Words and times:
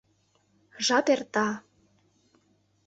Жап 0.89 1.07
эрта. 1.17 1.47